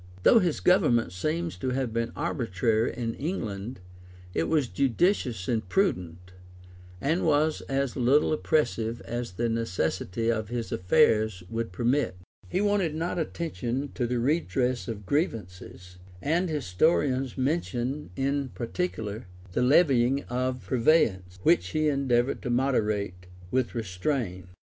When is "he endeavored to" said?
21.67-22.49